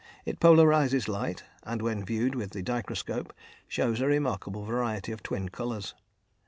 [0.25, 3.33] It polarises light, and when viewed with the dichroscope
[3.67, 5.93] shows a remarkable variety of twin colours.